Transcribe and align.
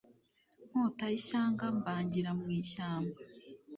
Nkota 0.69 1.03
y’ 1.11 1.15
ishyanga 1.19 1.65
mbangira 1.77 2.31
mu 2.39 2.47
ishyamba. 2.61 3.17